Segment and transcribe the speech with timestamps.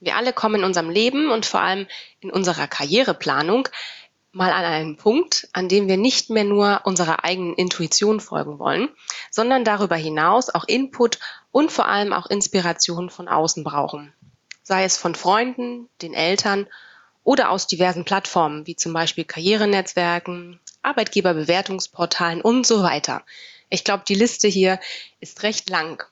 [0.00, 1.86] Wir alle kommen in unserem Leben und vor allem
[2.20, 3.68] in unserer Karriereplanung
[4.32, 8.88] mal an einen Punkt, an dem wir nicht mehr nur unserer eigenen Intuition folgen wollen,
[9.30, 11.18] sondern darüber hinaus auch Input
[11.50, 14.12] und vor allem auch Inspiration von außen brauchen.
[14.62, 16.68] Sei es von Freunden, den Eltern
[17.24, 23.24] oder aus diversen Plattformen wie zum Beispiel Karrierenetzwerken, Arbeitgeberbewertungsportalen und so weiter.
[23.70, 24.78] Ich glaube, die Liste hier
[25.20, 26.04] ist recht lang.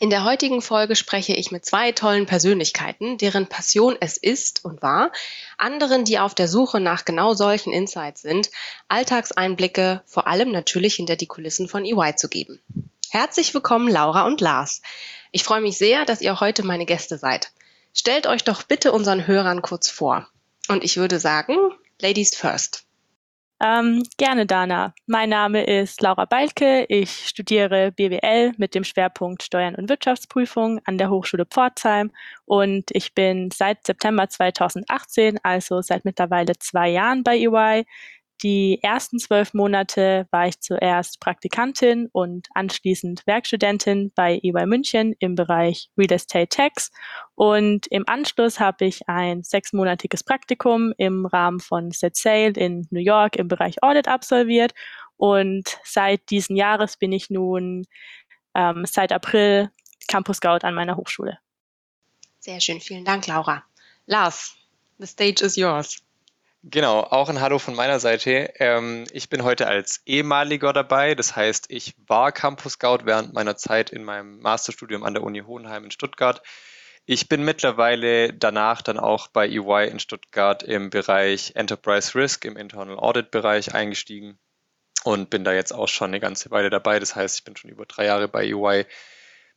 [0.00, 4.82] In der heutigen Folge spreche ich mit zwei tollen Persönlichkeiten, deren Passion es ist und
[4.82, 5.12] war,
[5.56, 8.50] anderen, die auf der Suche nach genau solchen Insights sind,
[8.88, 12.60] Alltagseinblicke, vor allem natürlich hinter die Kulissen von EY zu geben.
[13.10, 14.82] Herzlich willkommen, Laura und Lars.
[15.30, 17.52] Ich freue mich sehr, dass ihr heute meine Gäste seid.
[17.92, 20.28] Stellt euch doch bitte unseren Hörern kurz vor.
[20.66, 21.56] Und ich würde sagen,
[22.00, 22.83] Ladies first.
[23.62, 24.94] Ähm, gerne, Dana.
[25.06, 26.84] Mein Name ist Laura Balke.
[26.88, 32.10] Ich studiere BWL mit dem Schwerpunkt Steuern und Wirtschaftsprüfung an der Hochschule Pforzheim
[32.46, 37.84] und ich bin seit September 2018, also seit mittlerweile zwei Jahren bei EY,
[38.42, 45.34] die ersten zwölf Monate war ich zuerst Praktikantin und anschließend Werkstudentin bei EY München im
[45.34, 46.90] Bereich Real Estate Tax.
[47.34, 53.00] Und im Anschluss habe ich ein sechsmonatiges Praktikum im Rahmen von Set Sail in New
[53.00, 54.74] York im Bereich Audit absolviert.
[55.16, 57.86] Und seit diesen Jahres bin ich nun
[58.54, 59.70] ähm, seit April
[60.08, 61.38] Campus Scout an meiner Hochschule.
[62.40, 63.64] Sehr schön, vielen Dank, Laura.
[64.06, 64.54] Lars,
[64.98, 66.03] the stage is yours.
[66.66, 68.54] Genau, auch ein Hallo von meiner Seite.
[68.58, 71.14] Ähm, ich bin heute als ehemaliger dabei.
[71.14, 75.40] Das heißt, ich war Campus Scout während meiner Zeit in meinem Masterstudium an der Uni
[75.40, 76.40] Hohenheim in Stuttgart.
[77.04, 82.56] Ich bin mittlerweile danach dann auch bei EY in Stuttgart im Bereich Enterprise Risk, im
[82.56, 84.38] Internal Audit Bereich eingestiegen
[85.04, 86.98] und bin da jetzt auch schon eine ganze Weile dabei.
[86.98, 88.86] Das heißt, ich bin schon über drei Jahre bei EY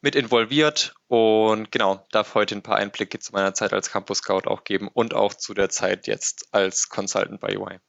[0.02, 4.47] mit involviert und genau, darf heute ein paar Einblicke zu meiner Zeit als Campus Scout
[4.47, 7.80] auch geben und auch zu der Zeit jetzt als Consultant bei UI.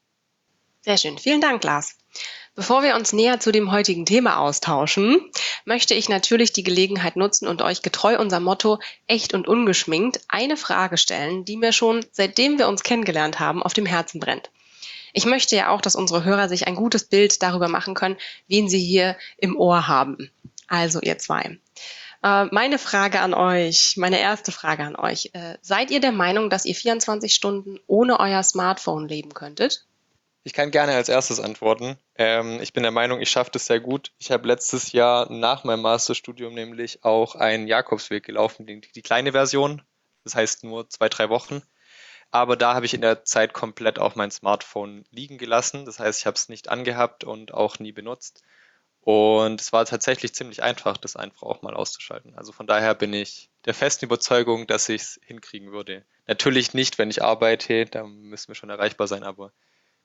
[0.81, 1.19] Sehr schön.
[1.19, 1.99] Vielen Dank, Lars.
[2.55, 5.21] Bevor wir uns näher zu dem heutigen Thema austauschen,
[5.65, 10.57] möchte ich natürlich die Gelegenheit nutzen und euch getreu unser Motto echt und ungeschminkt eine
[10.57, 14.51] Frage stellen, die mir schon seitdem wir uns kennengelernt haben auf dem Herzen brennt.
[15.13, 18.69] Ich möchte ja auch, dass unsere Hörer sich ein gutes Bild darüber machen können, wen
[18.69, 20.31] sie hier im Ohr haben.
[20.69, 21.59] Also ihr zwei.
[22.23, 25.31] Äh, meine Frage an euch, meine erste Frage an euch.
[25.33, 29.87] Äh, seid ihr der Meinung, dass ihr 24 Stunden ohne euer Smartphone leben könntet?
[30.45, 31.99] Ich kann gerne als erstes antworten.
[32.17, 34.13] Ähm, ich bin der Meinung, ich schaffe das sehr gut.
[34.19, 39.33] Ich habe letztes Jahr nach meinem Masterstudium nämlich auch einen Jakobsweg gelaufen, die, die kleine
[39.33, 39.83] Version.
[40.25, 41.63] Das heißt nur zwei, drei Wochen.
[42.31, 45.87] Aber da habe ich in der Zeit komplett auch mein Smartphone liegen gelassen.
[45.87, 48.43] Das heißt, ich habe es nicht angehabt und auch nie benutzt.
[49.09, 52.35] Und es war tatsächlich ziemlich einfach, das einfach auch mal auszuschalten.
[52.37, 56.05] Also von daher bin ich der festen Überzeugung, dass ich es hinkriegen würde.
[56.27, 59.51] Natürlich nicht, wenn ich arbeite, da müssen wir schon erreichbar sein, aber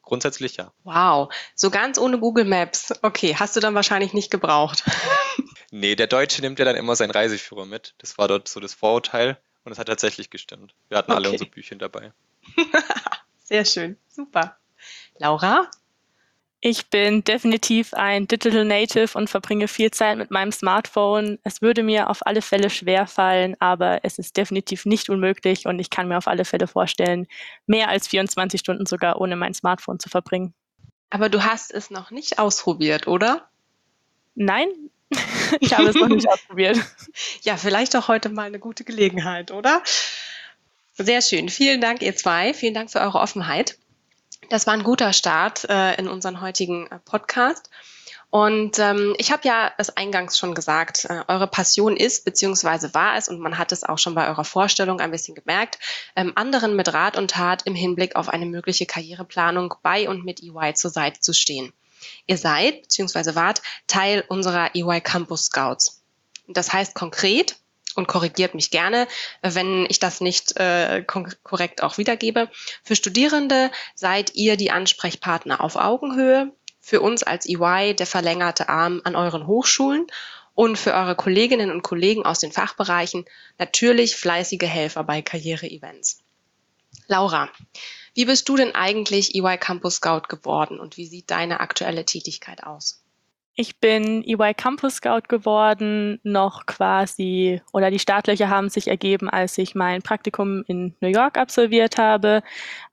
[0.03, 0.71] grundsätzlich ja.
[0.85, 2.93] Wow, so ganz ohne Google Maps.
[3.01, 4.85] Okay, hast du dann wahrscheinlich nicht gebraucht.
[5.71, 7.95] nee, der Deutsche nimmt ja dann immer seinen Reiseführer mit.
[7.97, 10.75] Das war dort so das Vorurteil und es hat tatsächlich gestimmt.
[10.87, 11.17] Wir hatten okay.
[11.17, 12.13] alle unsere Bücher dabei.
[13.43, 14.55] Sehr schön, super.
[15.17, 15.69] Laura,
[16.65, 21.37] ich bin definitiv ein Digital Native und verbringe viel Zeit mit meinem Smartphone.
[21.43, 25.77] Es würde mir auf alle Fälle schwer fallen, aber es ist definitiv nicht unmöglich und
[25.79, 27.27] ich kann mir auf alle Fälle vorstellen,
[27.67, 30.53] mehr als 24 Stunden sogar ohne mein Smartphone zu verbringen.
[31.09, 33.49] Aber du hast es noch nicht ausprobiert, oder?
[34.33, 34.69] Nein,
[35.59, 36.79] ich habe es noch nicht ausprobiert.
[37.41, 39.83] Ja, vielleicht auch heute mal eine gute Gelegenheit, oder?
[40.93, 41.49] Sehr schön.
[41.49, 42.53] Vielen Dank, ihr zwei.
[42.53, 43.77] Vielen Dank für eure Offenheit.
[44.49, 47.69] Das war ein guter Start äh, in unseren heutigen äh, Podcast.
[48.29, 53.15] Und ähm, ich habe ja es eingangs schon gesagt, äh, eure Passion ist beziehungsweise war
[53.15, 55.77] es, und man hat es auch schon bei eurer Vorstellung ein bisschen gemerkt,
[56.15, 60.41] ähm, anderen mit Rat und Tat im Hinblick auf eine mögliche Karriereplanung bei und mit
[60.41, 61.73] EY zur Seite zu stehen.
[62.25, 66.01] Ihr seid beziehungsweise wart Teil unserer EY Campus Scouts.
[66.47, 67.57] Das heißt konkret,
[67.95, 69.07] und korrigiert mich gerne,
[69.41, 72.49] wenn ich das nicht äh, korrekt auch wiedergebe.
[72.83, 79.01] Für Studierende seid ihr die Ansprechpartner auf Augenhöhe, für uns als EY der verlängerte Arm
[79.05, 80.07] an euren Hochschulen
[80.53, 83.25] und für eure Kolleginnen und Kollegen aus den Fachbereichen
[83.57, 86.19] natürlich fleißige Helfer bei Karriere-Events.
[87.07, 87.49] Laura,
[88.13, 92.63] wie bist du denn eigentlich EY Campus Scout geworden und wie sieht deine aktuelle Tätigkeit
[92.63, 93.02] aus?
[93.55, 99.59] Ich bin EY Campus Scout geworden, noch quasi, oder die Startlöcher haben sich ergeben, als
[99.59, 102.41] ich mein Praktikum in New York absolviert habe.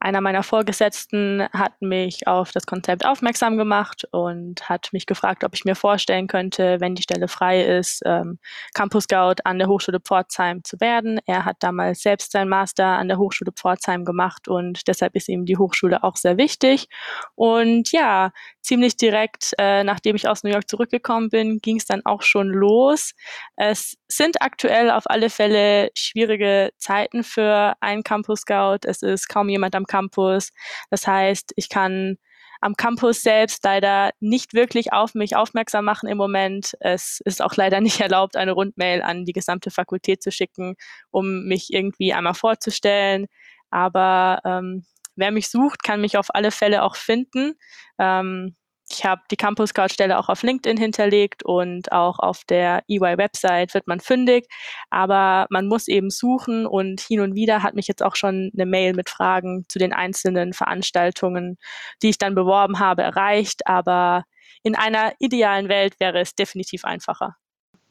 [0.00, 5.54] Einer meiner Vorgesetzten hat mich auf das Konzept aufmerksam gemacht und hat mich gefragt, ob
[5.54, 8.38] ich mir vorstellen könnte, wenn die Stelle frei ist, ähm,
[8.74, 11.20] Campus Scout an der Hochschule Pforzheim zu werden.
[11.24, 15.46] Er hat damals selbst seinen Master an der Hochschule Pforzheim gemacht und deshalb ist ihm
[15.46, 16.88] die Hochschule auch sehr wichtig.
[17.34, 18.30] Und ja,
[18.60, 22.48] ziemlich direkt, äh, nachdem ich aus New York zurückgekommen bin, ging es dann auch schon
[22.48, 23.12] los.
[23.56, 28.80] Es sind aktuell auf alle Fälle schwierige Zeiten für einen Campus Scout.
[28.84, 30.50] Es ist kaum jemand am Campus.
[30.90, 32.18] Das heißt, ich kann
[32.60, 36.76] am Campus selbst leider nicht wirklich auf mich aufmerksam machen im Moment.
[36.80, 40.76] Es ist auch leider nicht erlaubt, eine Rundmail an die gesamte Fakultät zu schicken,
[41.10, 43.26] um mich irgendwie einmal vorzustellen.
[43.70, 44.84] Aber ähm,
[45.16, 47.54] wer mich sucht, kann mich auf alle Fälle auch finden.
[47.98, 48.56] Ähm,
[48.90, 53.16] ich habe die Campus Scout Stelle auch auf LinkedIn hinterlegt und auch auf der EY
[53.16, 54.46] Website wird man fündig,
[54.90, 58.66] aber man muss eben suchen und hin und wieder hat mich jetzt auch schon eine
[58.66, 61.56] Mail mit Fragen zu den einzelnen Veranstaltungen,
[62.02, 64.24] die ich dann beworben habe, erreicht, aber
[64.62, 67.36] in einer idealen Welt wäre es definitiv einfacher.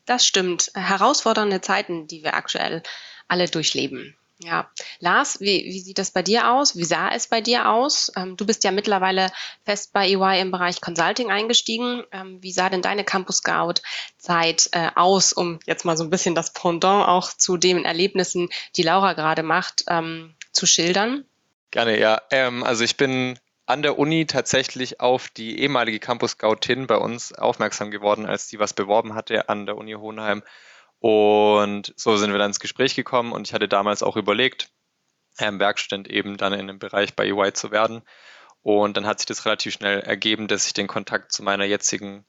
[0.06, 0.72] Das stimmt.
[0.76, 2.84] Herausfordernde Zeiten, die wir aktuell
[3.28, 4.19] alle durchleben.
[4.42, 6.78] Ja, Lars, wie, wie sieht das bei dir aus?
[6.78, 8.10] Wie sah es bei dir aus?
[8.16, 9.32] Ähm, du bist ja mittlerweile
[9.66, 12.04] fest bei EY im Bereich Consulting eingestiegen.
[12.14, 13.82] Ähm, wie sah denn deine Campus Scout
[14.18, 18.48] Zeit äh, aus, um jetzt mal so ein bisschen das Pendant auch zu den Erlebnissen,
[18.78, 21.26] die Laura gerade macht, ähm, zu schildern?
[21.72, 22.22] Gerne, ja.
[22.32, 27.34] Ähm, also ich bin an der Uni tatsächlich auf die ehemalige Campus Scoutin bei uns
[27.34, 30.44] aufmerksam geworden, als die was beworben hatte an der Uni Hohenheim
[31.00, 34.70] und so sind wir dann ins Gespräch gekommen und ich hatte damals auch überlegt,
[35.40, 38.02] ähm, Werkstudent eben dann in dem Bereich bei EY zu werden.
[38.62, 42.26] Und dann hat sich das relativ schnell ergeben, dass ich den Kontakt zu meiner jetzigen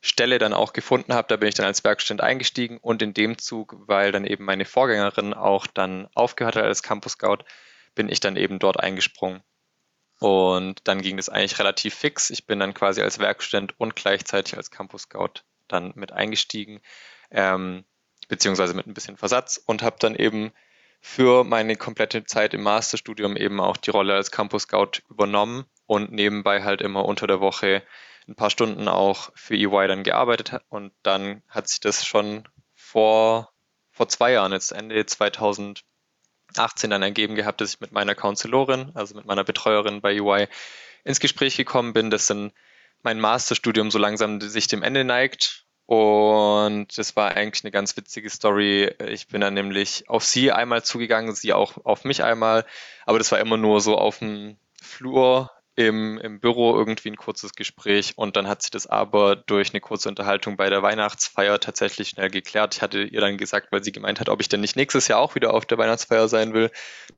[0.00, 1.28] Stelle dann auch gefunden habe.
[1.28, 4.64] Da bin ich dann als Werkstudent eingestiegen und in dem Zug, weil dann eben meine
[4.64, 7.44] Vorgängerin auch dann aufgehört hat als Campus Scout,
[7.94, 9.42] bin ich dann eben dort eingesprungen.
[10.20, 12.30] Und dann ging das eigentlich relativ fix.
[12.30, 16.80] Ich bin dann quasi als Werkstudent und gleichzeitig als Campus Scout dann mit eingestiegen.
[17.30, 17.84] Ähm,
[18.28, 20.52] beziehungsweise mit ein bisschen Versatz und habe dann eben
[21.00, 26.12] für meine komplette Zeit im Masterstudium eben auch die Rolle als Campus Scout übernommen und
[26.12, 27.82] nebenbei halt immer unter der Woche
[28.26, 33.52] ein paar Stunden auch für EY dann gearbeitet und dann hat sich das schon vor,
[33.90, 35.84] vor zwei Jahren, jetzt Ende 2018
[36.88, 40.48] dann ergeben gehabt, dass ich mit meiner Counselorin, also mit meiner Betreuerin bei EY
[41.04, 42.50] ins Gespräch gekommen bin, dass dann
[43.02, 48.30] mein Masterstudium so langsam sich dem Ende neigt und das war eigentlich eine ganz witzige
[48.30, 48.94] Story.
[49.06, 52.64] Ich bin dann nämlich auf sie einmal zugegangen, sie auch auf mich einmal.
[53.04, 57.52] Aber das war immer nur so auf dem Flur im, im Büro irgendwie ein kurzes
[57.52, 58.16] Gespräch.
[58.16, 62.30] Und dann hat sich das aber durch eine kurze Unterhaltung bei der Weihnachtsfeier tatsächlich schnell
[62.30, 62.76] geklärt.
[62.76, 65.18] Ich hatte ihr dann gesagt, weil sie gemeint hat, ob ich denn nicht nächstes Jahr
[65.18, 66.70] auch wieder auf der Weihnachtsfeier sein will.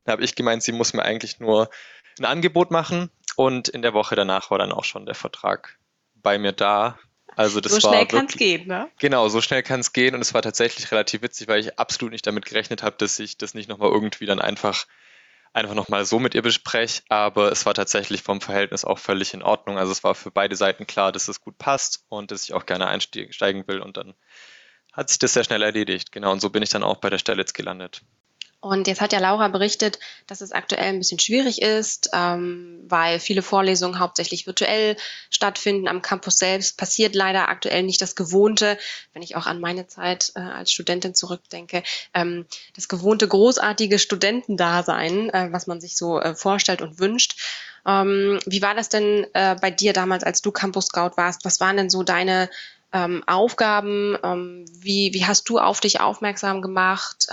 [0.04, 1.70] Dann habe ich gemeint, sie muss mir eigentlich nur
[2.19, 3.10] ein Angebot machen.
[3.36, 5.78] Und in der Woche danach war dann auch schon der Vertrag
[6.14, 6.98] bei mir da
[7.36, 8.88] also das so schnell kann es gehen, ne?
[8.98, 12.12] Genau, so schnell kann es gehen und es war tatsächlich relativ witzig, weil ich absolut
[12.12, 14.86] nicht damit gerechnet habe, dass ich das nicht nochmal irgendwie dann einfach
[15.52, 19.43] einfach nochmal so mit ihr bespreche, aber es war tatsächlich vom Verhältnis auch völlig in
[19.43, 19.78] Ordnung.
[19.78, 22.66] Also es war für beide Seiten klar, dass es gut passt und dass ich auch
[22.66, 24.14] gerne einsteigen will und dann
[24.93, 26.12] hat sich das sehr schnell erledigt.
[26.12, 28.02] Genau, und so bin ich dann auch bei der Stelle jetzt gelandet.
[28.60, 33.20] Und jetzt hat ja Laura berichtet, dass es aktuell ein bisschen schwierig ist, ähm, weil
[33.20, 34.96] viele Vorlesungen hauptsächlich virtuell
[35.31, 35.89] stattfinden.
[35.89, 38.79] Am Campus selbst passiert leider aktuell nicht das Gewohnte,
[39.13, 41.82] wenn ich auch an meine Zeit äh, als Studentin zurückdenke,
[42.15, 47.39] ähm, das gewohnte großartige Studentendasein, äh, was man sich so äh, vorstellt und wünscht.
[47.86, 51.44] Ähm, wie war das denn äh, bei dir damals, als du Campus Scout warst?
[51.44, 52.51] Was waren denn so deine
[52.93, 54.17] ähm, Aufgaben?
[54.25, 57.27] Ähm, wie, wie hast du auf dich aufmerksam gemacht?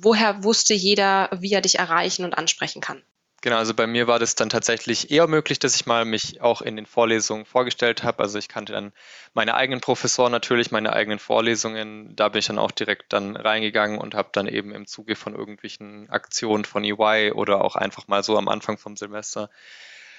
[0.00, 3.02] Woher wusste jeder, wie er dich erreichen und ansprechen kann?
[3.40, 6.60] Genau, also bei mir war das dann tatsächlich eher möglich, dass ich mal mich auch
[6.60, 8.20] in den Vorlesungen vorgestellt habe.
[8.20, 8.92] Also ich kannte dann
[9.32, 12.16] meine eigenen Professoren natürlich, meine eigenen Vorlesungen.
[12.16, 15.36] Da bin ich dann auch direkt dann reingegangen und habe dann eben im Zuge von
[15.36, 19.50] irgendwelchen Aktionen von EY oder auch einfach mal so am Anfang vom Semester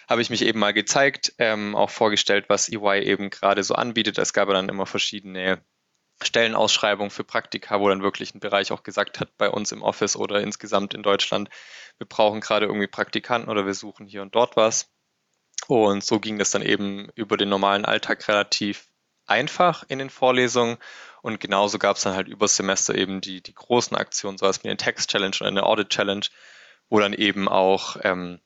[0.09, 4.17] habe ich mich eben mal gezeigt, ähm, auch vorgestellt, was EY eben gerade so anbietet.
[4.17, 5.61] Es gab dann immer verschiedene
[6.21, 10.15] Stellenausschreibung für Praktika, wo dann wirklich ein Bereich auch gesagt hat, bei uns im Office
[10.15, 11.49] oder insgesamt in Deutschland,
[11.97, 14.89] wir brauchen gerade irgendwie Praktikanten oder wir suchen hier und dort was.
[15.67, 18.87] Und so ging das dann eben über den normalen Alltag relativ
[19.27, 20.77] einfach in den Vorlesungen.
[21.21, 24.63] Und genauso gab es dann halt übers Semester eben die, die großen Aktionen, so als
[24.63, 26.25] wie eine Text-Challenge oder eine Audit-Challenge,
[26.89, 28.39] wo dann eben auch ähm,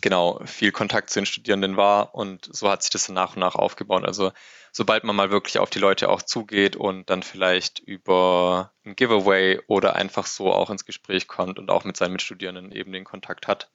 [0.00, 3.54] genau viel Kontakt zu den Studierenden war und so hat sich das nach und nach
[3.54, 4.04] aufgebaut.
[4.04, 4.32] Also
[4.72, 9.60] sobald man mal wirklich auf die Leute auch zugeht und dann vielleicht über ein Giveaway
[9.66, 13.48] oder einfach so auch ins Gespräch kommt und auch mit seinen Mitstudierenden eben den Kontakt
[13.48, 13.70] hat,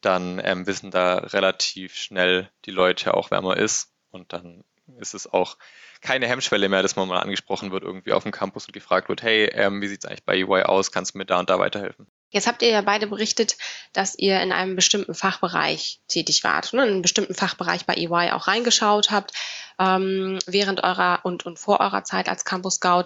[0.00, 4.64] dann ähm, wissen da relativ schnell die Leute auch, wer man ist und dann
[4.98, 5.56] ist es auch
[6.00, 9.22] keine Hemmschwelle mehr, dass man mal angesprochen wird irgendwie auf dem Campus und gefragt wird,
[9.22, 10.92] hey, ähm, wie sieht es eigentlich bei UI aus?
[10.92, 12.06] Kannst du mir da und da weiterhelfen?
[12.34, 13.56] Jetzt habt ihr ja beide berichtet,
[13.92, 18.32] dass ihr in einem bestimmten Fachbereich tätig wart, ne, in einen bestimmten Fachbereich bei EY
[18.32, 19.30] auch reingeschaut habt,
[19.78, 23.04] ähm, während eurer und, und vor eurer Zeit als Campus Scout.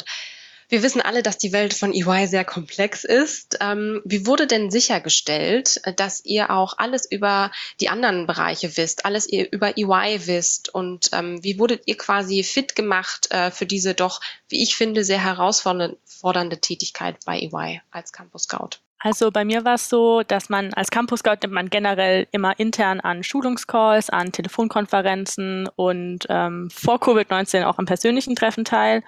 [0.70, 3.58] Wir wissen alle, dass die Welt von EY sehr komplex ist.
[3.60, 9.28] Ähm, wie wurde denn sichergestellt, dass ihr auch alles über die anderen Bereiche wisst, alles
[9.28, 13.92] ihr über EY wisst und ähm, wie wurdet ihr quasi fit gemacht äh, für diese
[13.92, 18.78] doch, wie ich finde, sehr herausfordernde Tätigkeit bei EY als Campus Scout?
[19.00, 22.58] Also bei mir war es so, dass man als Campus Scout nimmt man generell immer
[22.58, 29.04] intern an Schulungscalls, an Telefonkonferenzen und ähm, vor Covid-19 auch am persönlichen Treffen teil.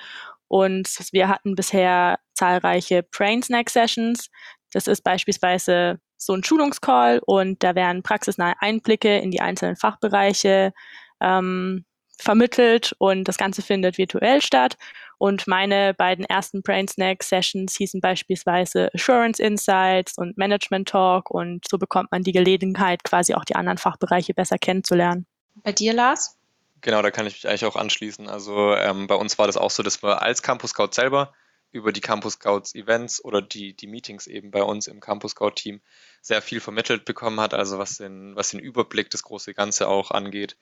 [0.47, 4.30] Und wir hatten bisher zahlreiche Brain Snack Sessions.
[4.73, 10.73] Das ist beispielsweise so ein Schulungscall und da werden praxisnahe Einblicke in die einzelnen Fachbereiche
[11.20, 11.85] ähm,
[12.21, 14.77] vermittelt und das Ganze findet virtuell statt.
[15.19, 21.67] Und meine beiden ersten Brain Snack Sessions hießen beispielsweise Assurance Insights und Management Talk und
[21.69, 25.27] so bekommt man die Gelegenheit, quasi auch die anderen Fachbereiche besser kennenzulernen.
[25.62, 26.39] Bei dir, Lars?
[26.81, 28.29] Genau, da kann ich mich eigentlich auch anschließen.
[28.29, 31.35] Also ähm, bei uns war das auch so, dass wir als Campus Scout selber
[31.73, 35.53] über die Campus Scouts Events oder die, die Meetings eben bei uns im Campus Scout
[35.53, 35.81] Team
[36.21, 40.11] sehr viel vermittelt bekommen hat, also was den, was den Überblick, das große Ganze auch
[40.11, 40.57] angeht.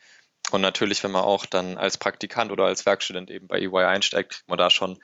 [0.51, 4.33] Und natürlich, wenn man auch dann als Praktikant oder als Werkstudent eben bei EY einsteigt,
[4.33, 4.99] kriegt man da schon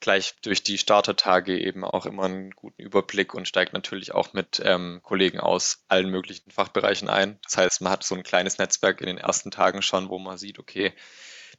[0.00, 4.60] gleich durch die Startertage eben auch immer einen guten Überblick und steigt natürlich auch mit
[4.62, 7.38] ähm, Kollegen aus allen möglichen Fachbereichen ein.
[7.44, 10.36] Das heißt, man hat so ein kleines Netzwerk in den ersten Tagen schon, wo man
[10.36, 10.92] sieht, okay,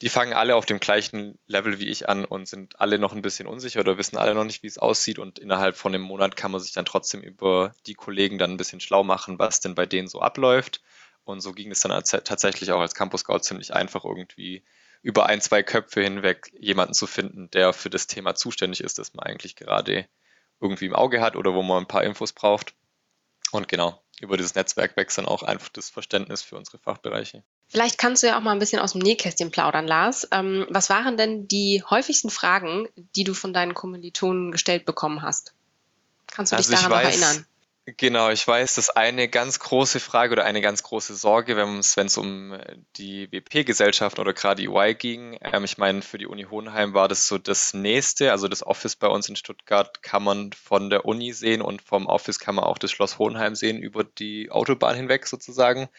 [0.03, 3.21] die fangen alle auf dem gleichen Level wie ich an und sind alle noch ein
[3.21, 5.17] bisschen unsicher oder wissen alle noch nicht, wie es aussieht.
[5.17, 8.57] Und innerhalb von einem Monat kann man sich dann trotzdem über die Kollegen dann ein
[8.57, 10.81] bisschen schlau machen, was denn bei denen so abläuft.
[11.23, 14.65] Und so ging es dann tatsächlich auch als Campus Scout ziemlich einfach irgendwie
[15.03, 19.13] über ein, zwei Köpfe hinweg jemanden zu finden, der für das Thema zuständig ist, das
[19.13, 20.09] man eigentlich gerade
[20.59, 22.75] irgendwie im Auge hat oder wo man ein paar Infos braucht.
[23.53, 27.45] Und genau, über dieses Netzwerk wächst dann auch einfach das Verständnis für unsere Fachbereiche.
[27.73, 30.27] Vielleicht kannst du ja auch mal ein bisschen aus dem Nähkästchen plaudern, Lars.
[30.29, 35.55] Ähm, was waren denn die häufigsten Fragen, die du von deinen Kommilitonen gestellt bekommen hast?
[36.27, 37.47] Kannst du dich also daran weiß, noch erinnern?
[37.97, 42.17] Genau, ich weiß, dass eine ganz große Frage oder eine ganz große Sorge, wenn es
[42.19, 46.93] um äh, die WP-Gesellschaft oder gerade UI ging, ähm, ich meine, für die Uni Hohenheim
[46.93, 50.91] war das so das nächste, also das Office bei uns in Stuttgart kann man von
[50.91, 54.51] der Uni sehen und vom Office kann man auch das Schloss Hohenheim sehen über die
[54.51, 55.89] Autobahn hinweg sozusagen.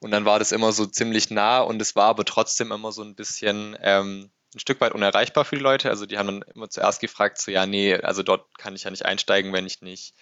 [0.00, 3.02] Und dann war das immer so ziemlich nah und es war aber trotzdem immer so
[3.02, 5.90] ein bisschen ähm, ein Stück weit unerreichbar für die Leute.
[5.90, 8.90] Also die haben dann immer zuerst gefragt, so ja, nee, also dort kann ich ja
[8.90, 10.14] nicht einsteigen, wenn ich nicht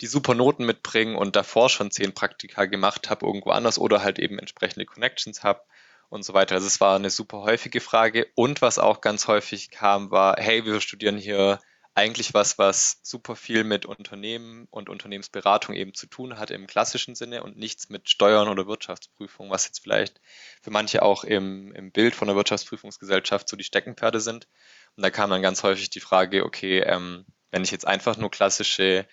[0.00, 4.18] die super Noten mitbringen und davor schon zehn Praktika gemacht habe irgendwo anders oder halt
[4.18, 5.62] eben entsprechende Connections habe
[6.08, 6.56] und so weiter.
[6.56, 8.26] Also es war eine super häufige Frage.
[8.34, 11.60] Und was auch ganz häufig kam, war, hey, wir studieren hier
[11.96, 17.14] eigentlich was, was super viel mit Unternehmen und Unternehmensberatung eben zu tun hat im klassischen
[17.14, 20.20] Sinne und nichts mit Steuern oder Wirtschaftsprüfung, was jetzt vielleicht
[20.60, 24.46] für manche auch im, im Bild von der Wirtschaftsprüfungsgesellschaft so die Steckenpferde sind.
[24.94, 28.30] Und da kam dann ganz häufig die Frage, okay, ähm, wenn ich jetzt einfach nur
[28.30, 29.06] klassische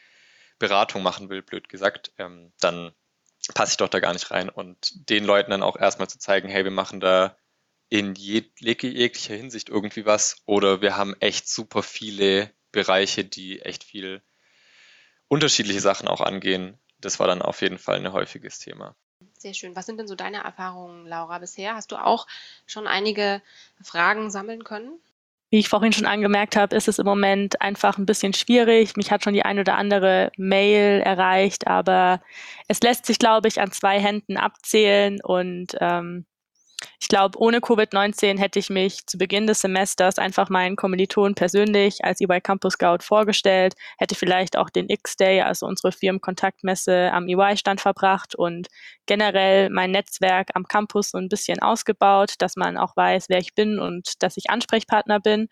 [0.60, 2.92] Beratung machen will, blöd gesagt, ähm, dann
[3.56, 4.50] passe ich doch da gar nicht rein.
[4.50, 7.38] Und den Leuten dann auch erstmal zu zeigen, hey, wir machen da
[7.88, 14.22] in jeglicher Hinsicht irgendwie was oder wir haben echt super viele Bereiche, die echt viel
[15.30, 16.78] unterschiedliche Sachen auch angehen.
[17.00, 18.96] Das war dann auf jeden Fall ein häufiges Thema.
[19.38, 19.76] Sehr schön.
[19.76, 21.76] Was sind denn so deine Erfahrungen, Laura, bisher?
[21.76, 22.28] Hast du auch
[22.66, 23.42] schon einige
[23.82, 25.00] Fragen sammeln können?
[25.50, 28.96] Wie ich vorhin schon angemerkt habe, ist es im Moment einfach ein bisschen schwierig.
[28.96, 32.22] Mich hat schon die ein oder andere Mail erreicht, aber
[32.68, 36.26] es lässt sich, glaube ich, an zwei Händen abzählen und ähm,
[37.00, 42.04] ich glaube, ohne Covid-19 hätte ich mich zu Beginn des Semesters einfach meinen Kommilitonen persönlich
[42.04, 47.82] als EY Campus Scout vorgestellt, hätte vielleicht auch den X-Day, also unsere Firmenkontaktmesse am EY-Stand
[47.82, 48.68] verbracht und
[49.06, 53.54] generell mein Netzwerk am Campus so ein bisschen ausgebaut, dass man auch weiß, wer ich
[53.54, 55.48] bin und dass ich Ansprechpartner bin.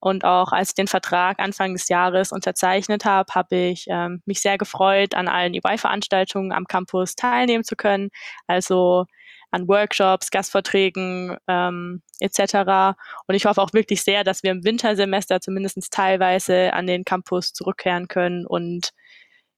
[0.00, 4.40] Und auch als ich den Vertrag Anfang des Jahres unterzeichnet habe, habe ich ähm, mich
[4.42, 8.10] sehr gefreut, an allen EY-Veranstaltungen am Campus teilnehmen zu können.
[8.46, 9.06] Also
[9.54, 12.96] an Workshops, Gastvorträgen ähm, etc.
[13.26, 17.52] Und ich hoffe auch wirklich sehr, dass wir im Wintersemester zumindest teilweise an den Campus
[17.52, 18.90] zurückkehren können und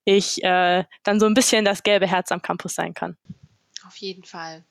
[0.05, 3.17] ich äh, dann so ein bisschen das gelbe Herz am Campus sein kann.
[3.87, 4.65] Auf jeden Fall.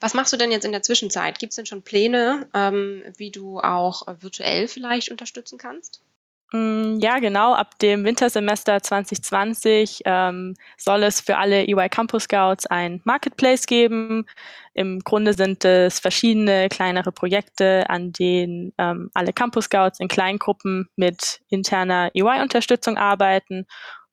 [0.00, 1.38] Was machst du denn jetzt in der Zwischenzeit?
[1.38, 6.02] Gibt es denn schon Pläne, ähm, wie du auch virtuell vielleicht unterstützen kannst?
[6.52, 7.54] Mm, ja, genau.
[7.54, 14.26] Ab dem Wintersemester 2020 ähm, soll es für alle EY Campus Scouts ein Marketplace geben.
[14.74, 20.88] Im Grunde sind es verschiedene kleinere Projekte, an denen ähm, alle Campus Scouts in Kleingruppen
[20.96, 23.66] mit interner EY-Unterstützung arbeiten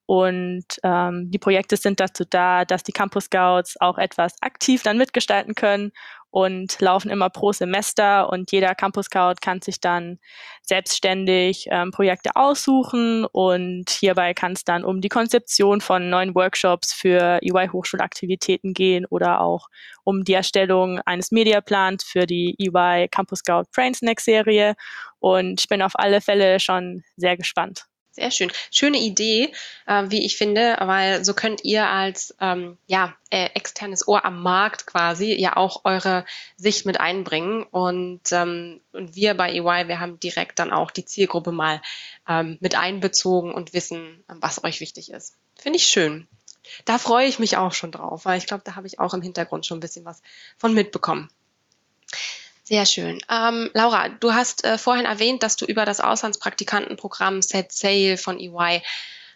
[0.10, 4.98] und ähm, die Projekte sind dazu da, dass die Campus Scouts auch etwas aktiv dann
[4.98, 5.92] mitgestalten können
[6.32, 10.20] und laufen immer pro Semester und jeder Campus Scout kann sich dann
[10.62, 16.94] selbstständig ähm, Projekte aussuchen und hierbei kann es dann um die Konzeption von neuen Workshops
[16.94, 19.68] für EY-Hochschulaktivitäten gehen oder auch
[20.04, 24.76] um die Erstellung eines Mediaplans für die EY Campus Scout Brain Snack Serie
[25.20, 27.86] und ich bin auf alle Fälle schon sehr gespannt.
[28.20, 28.52] Sehr schön.
[28.70, 29.54] Schöne Idee,
[29.88, 34.44] äh, wie ich finde, weil so könnt ihr als ähm, ja, äh, externes Ohr am
[34.44, 36.26] Markt quasi ja auch eure
[36.58, 37.64] Sicht mit einbringen.
[37.64, 41.82] Und, ähm, und wir bei EY, wir haben direkt dann auch die Zielgruppe mal
[42.28, 45.38] ähm, mit einbezogen und wissen, was euch wichtig ist.
[45.56, 46.28] Finde ich schön.
[46.84, 49.22] Da freue ich mich auch schon drauf, weil ich glaube, da habe ich auch im
[49.22, 50.22] Hintergrund schon ein bisschen was
[50.58, 51.30] von mitbekommen.
[52.70, 53.20] Sehr schön.
[53.32, 58.40] Ähm, Laura, du hast äh, vorhin erwähnt, dass du über das Auslandspraktikantenprogramm Set Sail von
[58.40, 58.84] EY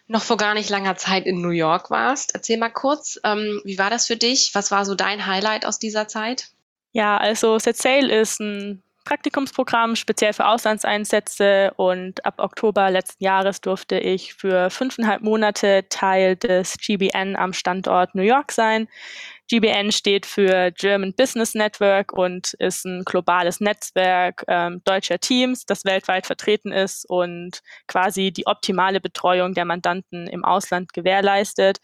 [0.06, 2.32] noch vor gar nicht langer Zeit in New York warst.
[2.32, 4.54] Erzähl mal kurz, ähm, wie war das für dich?
[4.54, 6.50] Was war so dein Highlight aus dieser Zeit?
[6.92, 13.60] Ja, also Set Sail ist ein Praktikumsprogramm speziell für Auslandseinsätze und ab Oktober letzten Jahres
[13.60, 18.88] durfte ich für fünfeinhalb Monate Teil des GBN am Standort New York sein.
[19.50, 25.84] GBN steht für German Business Network und ist ein globales Netzwerk ähm, deutscher Teams, das
[25.84, 31.78] weltweit vertreten ist und quasi die optimale Betreuung der Mandanten im Ausland gewährleistet.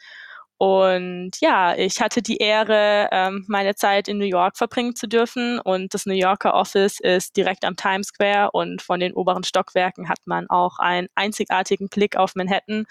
[0.63, 5.59] Und ja, ich hatte die Ehre, ähm, meine Zeit in New York verbringen zu dürfen.
[5.59, 10.11] Und das New Yorker Office ist direkt am Times Square und von den oberen Stockwerken
[10.11, 12.85] hat man auch einen einzigartigen Blick auf Manhattan.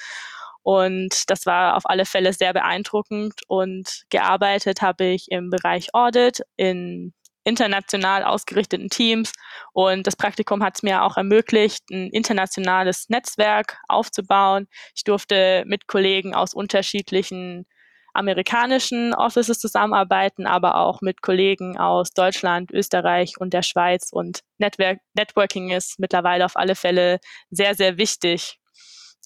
[0.63, 3.41] Und das war auf alle Fälle sehr beeindruckend.
[3.47, 7.13] Und gearbeitet habe ich im Bereich Audit in
[7.50, 9.34] international ausgerichteten Teams.
[9.74, 14.68] Und das Praktikum hat es mir auch ermöglicht, ein internationales Netzwerk aufzubauen.
[14.96, 17.66] Ich durfte mit Kollegen aus unterschiedlichen
[18.14, 24.10] amerikanischen Offices zusammenarbeiten, aber auch mit Kollegen aus Deutschland, Österreich und der Schweiz.
[24.12, 28.60] Und Network Networking ist mittlerweile auf alle Fälle sehr, sehr wichtig.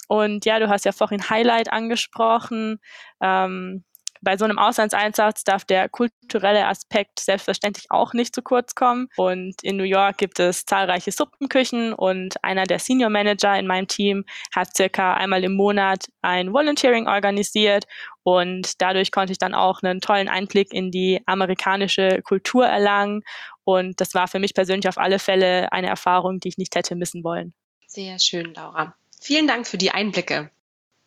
[0.07, 2.79] Und ja, du hast ja vorhin Highlight angesprochen.
[3.21, 3.83] Ähm,
[4.21, 9.09] bei so einem Auslandseinsatz darf der kulturelle Aspekt selbstverständlich auch nicht zu kurz kommen.
[9.17, 13.87] Und in New York gibt es zahlreiche Suppenküchen und einer der Senior Manager in meinem
[13.87, 17.85] Team hat circa einmal im Monat ein Volunteering organisiert
[18.23, 23.23] und dadurch konnte ich dann auch einen tollen Einblick in die amerikanische Kultur erlangen.
[23.65, 26.95] Und das war für mich persönlich auf alle Fälle eine Erfahrung, die ich nicht hätte
[26.95, 27.53] missen wollen.
[27.87, 28.95] Sehr schön, Laura.
[29.21, 30.49] Vielen Dank für die Einblicke.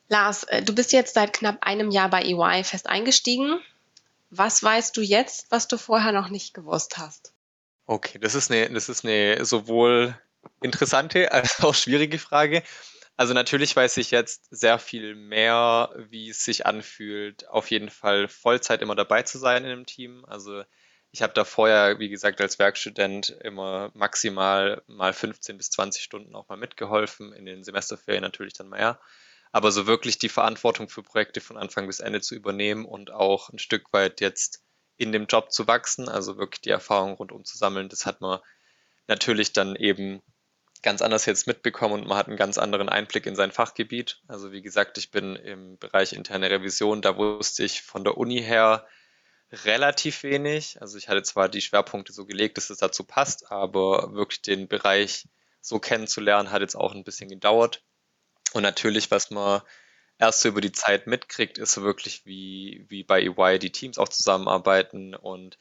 [0.08, 3.60] Lars, äh, du bist jetzt seit knapp einem Jahr bei EY fest eingestiegen.
[4.30, 7.32] Was weißt du jetzt, was du vorher noch nicht gewusst hast?
[7.86, 10.18] Okay, das ist eine, das ist eine sowohl
[10.60, 12.62] interessante als auch schwierige Frage.
[13.16, 18.28] Also natürlich weiß ich jetzt sehr viel mehr, wie es sich anfühlt, auf jeden Fall
[18.28, 20.26] Vollzeit immer dabei zu sein in einem Team.
[20.26, 20.64] Also
[21.12, 26.34] ich habe da vorher, wie gesagt, als Werkstudent immer maximal mal 15 bis 20 Stunden
[26.34, 29.00] auch mal mitgeholfen, in den Semesterferien natürlich dann mehr.
[29.56, 33.48] Aber so wirklich die Verantwortung für Projekte von Anfang bis Ende zu übernehmen und auch
[33.48, 34.62] ein Stück weit jetzt
[34.98, 38.40] in dem Job zu wachsen, also wirklich die Erfahrung rundum zu sammeln, das hat man
[39.08, 40.20] natürlich dann eben
[40.82, 44.20] ganz anders jetzt mitbekommen und man hat einen ganz anderen Einblick in sein Fachgebiet.
[44.28, 48.42] Also wie gesagt, ich bin im Bereich interne Revision, da wusste ich von der Uni
[48.42, 48.86] her,
[49.64, 50.82] relativ wenig.
[50.82, 54.68] Also ich hatte zwar die Schwerpunkte so gelegt, dass es dazu passt, aber wirklich den
[54.68, 55.26] Bereich
[55.62, 57.82] so kennenzulernen, hat jetzt auch ein bisschen gedauert.
[58.52, 59.62] Und natürlich, was man
[60.18, 63.98] erst so über die Zeit mitkriegt, ist so wirklich, wie, wie bei EY die Teams
[63.98, 65.58] auch zusammenarbeiten und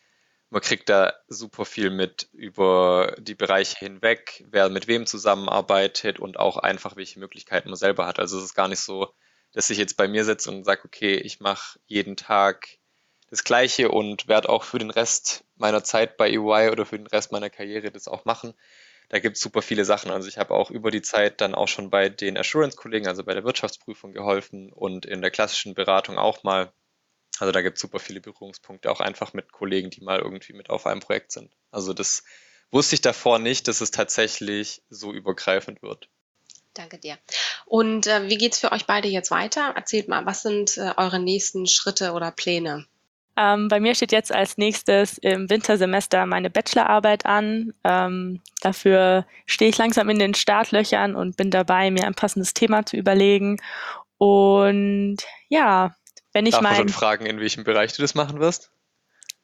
[0.50, 6.38] man kriegt da super viel mit über die Bereiche hinweg, wer mit wem zusammenarbeitet und
[6.38, 8.20] auch einfach, welche Möglichkeiten man selber hat.
[8.20, 9.14] Also es ist gar nicht so,
[9.54, 12.68] dass ich jetzt bei mir sitze und sage, okay, ich mache jeden Tag
[13.30, 17.08] das Gleiche und werde auch für den Rest meiner Zeit bei EY oder für den
[17.08, 18.54] Rest meiner Karriere das auch machen.
[19.10, 20.12] Da gibt es super viele Sachen.
[20.12, 23.34] Also ich habe auch über die Zeit dann auch schon bei den Assurance-Kollegen, also bei
[23.34, 26.72] der Wirtschaftsprüfung geholfen und in der klassischen Beratung auch mal.
[27.40, 30.70] Also da gibt es super viele Berührungspunkte, auch einfach mit Kollegen, die mal irgendwie mit
[30.70, 31.52] auf einem Projekt sind.
[31.70, 32.24] Also das
[32.72, 36.10] wusste ich davor nicht, dass es tatsächlich so übergreifend wird.
[36.74, 37.18] Danke dir.
[37.66, 39.74] Und äh, wie geht's für euch beide jetzt weiter?
[39.76, 42.86] Erzählt mal, was sind äh, eure nächsten Schritte oder Pläne?
[43.38, 47.74] Ähm, bei mir steht jetzt als nächstes im Wintersemester meine Bachelorarbeit an.
[47.84, 52.86] Ähm, dafür stehe ich langsam in den Startlöchern und bin dabei, mir ein passendes Thema
[52.86, 53.58] zu überlegen.
[54.18, 55.18] Und
[55.50, 55.96] ja,
[56.32, 56.76] wenn ich Darf mein...
[56.76, 58.72] schon fragen, in welchem Bereich du das machen wirst?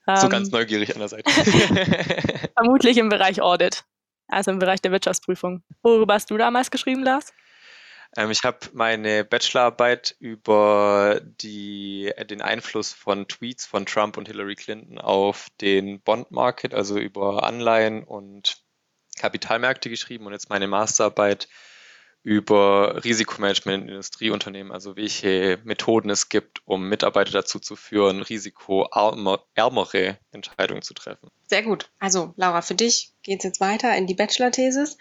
[0.08, 1.30] Ähm, so ganz neugierig an der Seite.
[2.56, 3.84] vermutlich im Bereich Audit,
[4.28, 5.64] also im Bereich der Wirtschaftsprüfung.
[5.84, 7.34] Worüber hast du damals geschrieben, Lars?
[8.18, 14.56] Ähm, ich habe meine Bachelorarbeit über die, den Einfluss von Tweets von Trump und Hillary
[14.56, 18.58] Clinton auf den Bond-Market, also über Anleihen und
[19.18, 21.48] Kapitalmärkte geschrieben und jetzt meine Masterarbeit
[22.24, 30.20] über Risikomanagement in Industrieunternehmen, also welche Methoden es gibt, um Mitarbeiter dazu zu führen, risikoärmere
[30.32, 31.30] Entscheidungen zu treffen.
[31.48, 31.90] Sehr gut.
[31.98, 34.98] Also Laura, für dich geht es jetzt weiter in die Bachelor-Thesis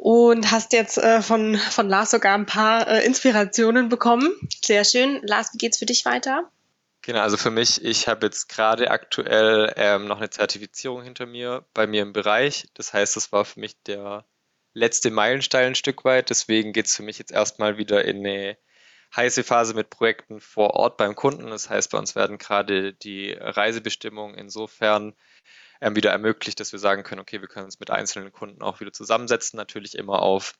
[0.00, 4.32] und hast jetzt äh, von, von Lars sogar ein paar äh, Inspirationen bekommen.
[4.64, 5.20] Sehr schön.
[5.24, 6.50] Lars, wie geht's für dich weiter?
[7.02, 11.66] Genau, also für mich, ich habe jetzt gerade aktuell ähm, noch eine Zertifizierung hinter mir
[11.74, 12.66] bei mir im Bereich.
[12.72, 14.24] Das heißt, das war für mich der
[14.72, 16.30] letzte Meilenstein ein Stück weit.
[16.30, 18.56] Deswegen geht es für mich jetzt erstmal wieder in eine
[19.14, 21.50] heiße Phase mit Projekten vor Ort beim Kunden.
[21.50, 25.14] Das heißt, bei uns werden gerade die Reisebestimmungen insofern
[25.80, 28.80] ähm, wieder ermöglicht, dass wir sagen können, okay, wir können uns mit einzelnen Kunden auch
[28.80, 30.54] wieder zusammensetzen, natürlich immer auf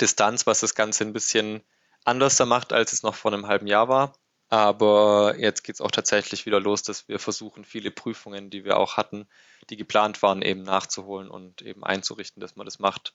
[0.00, 1.62] Distanz, was das Ganze ein bisschen
[2.04, 4.14] anders macht, als es noch vor einem halben Jahr war.
[4.48, 8.78] Aber jetzt geht es auch tatsächlich wieder los, dass wir versuchen, viele Prüfungen, die wir
[8.78, 9.28] auch hatten,
[9.68, 13.14] die geplant waren, eben nachzuholen und eben einzurichten, dass man das macht.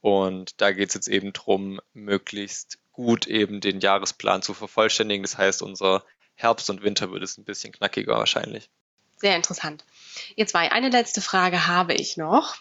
[0.00, 5.24] Und da geht es jetzt eben darum, möglichst gut eben den Jahresplan zu vervollständigen.
[5.24, 8.70] Das heißt, unser Herbst und Winter wird es ein bisschen knackiger wahrscheinlich.
[9.18, 9.84] Sehr interessant.
[10.36, 12.56] Jetzt war eine letzte Frage habe ich noch.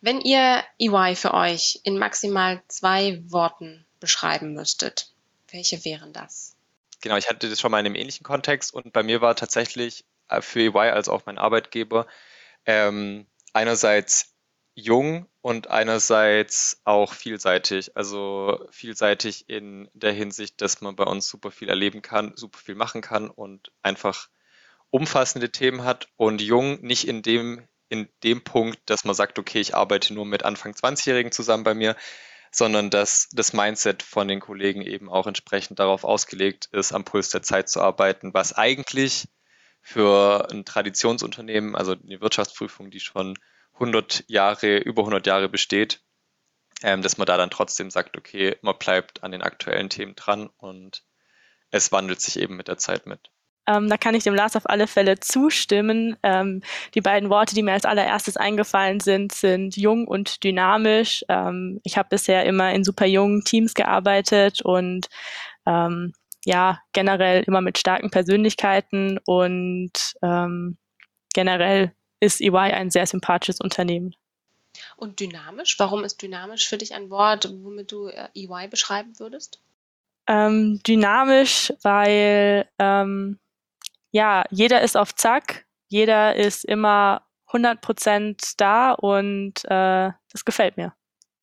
[0.00, 5.12] Wenn ihr EY für euch in maximal zwei Worten beschreiben müsstet,
[5.50, 6.56] welche wären das?
[7.00, 10.04] Genau, ich hatte das schon mal in einem ähnlichen Kontext und bei mir war tatsächlich
[10.28, 12.06] äh, für EY als auch mein Arbeitgeber
[12.66, 14.34] ähm, einerseits
[14.74, 17.96] jung und einerseits auch vielseitig.
[17.96, 22.74] Also vielseitig in der Hinsicht, dass man bei uns super viel erleben kann, super viel
[22.74, 24.28] machen kann und einfach
[24.92, 29.58] umfassende Themen hat und jung nicht in dem, in dem Punkt, dass man sagt, okay,
[29.58, 31.96] ich arbeite nur mit Anfang 20-Jährigen zusammen bei mir,
[32.52, 37.30] sondern dass das Mindset von den Kollegen eben auch entsprechend darauf ausgelegt ist, am Puls
[37.30, 39.28] der Zeit zu arbeiten, was eigentlich
[39.80, 43.38] für ein Traditionsunternehmen, also die Wirtschaftsprüfung, die schon
[43.72, 46.02] 100 Jahre, über 100 Jahre besteht,
[46.82, 50.50] ähm, dass man da dann trotzdem sagt, okay, man bleibt an den aktuellen Themen dran
[50.58, 51.02] und
[51.70, 53.30] es wandelt sich eben mit der Zeit mit.
[53.66, 56.16] Ähm, da kann ich dem Lars auf alle Fälle zustimmen.
[56.22, 56.62] Ähm,
[56.94, 61.24] die beiden Worte, die mir als allererstes eingefallen sind, sind jung und dynamisch.
[61.28, 65.08] Ähm, ich habe bisher immer in super jungen Teams gearbeitet und
[65.66, 66.12] ähm,
[66.44, 70.76] ja, generell immer mit starken Persönlichkeiten und ähm,
[71.34, 74.14] generell ist EY ein sehr sympathisches Unternehmen.
[74.96, 75.78] Und dynamisch?
[75.78, 79.60] Warum ist dynamisch für dich ein Wort, womit du äh, EY beschreiben würdest?
[80.26, 83.38] Ähm, dynamisch, weil ähm,
[84.12, 90.94] ja, jeder ist auf Zack, jeder ist immer 100% da und äh, das gefällt mir.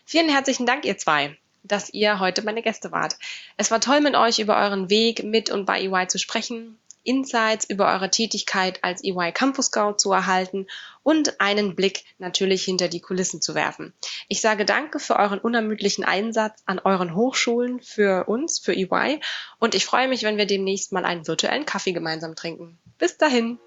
[0.06, 3.18] Vielen herzlichen Dank, ihr zwei, dass ihr heute meine Gäste wart.
[3.58, 6.80] Es war toll, mit euch über euren Weg mit und bei EY zu sprechen.
[7.04, 10.68] Insights über eure Tätigkeit als EY Campus Scout zu erhalten
[11.04, 13.94] und einen Blick natürlich hinter die Kulissen zu werfen.
[14.28, 19.20] Ich sage danke für euren unermüdlichen Einsatz an euren Hochschulen für uns, für EY
[19.60, 22.78] und ich freue mich, wenn wir demnächst mal einen virtuellen Kaffee gemeinsam trinken.
[22.98, 23.60] Bis dahin!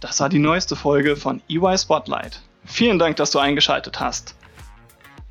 [0.00, 2.40] Das war die neueste Folge von EY Spotlight.
[2.64, 4.34] Vielen Dank, dass du eingeschaltet hast.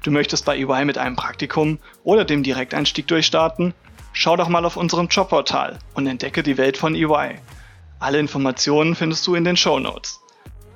[0.03, 3.73] Du möchtest bei EY mit einem Praktikum oder dem Direkteinstieg durchstarten?
[4.19, 7.35] Schau doch mal auf unserem Jobportal und entdecke die Welt von EY.
[7.99, 10.19] Alle Informationen findest du in den Show Notes.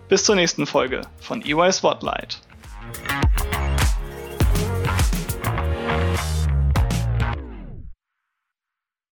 [0.10, 2.40] Bis zur nächsten Folge von EY Spotlight.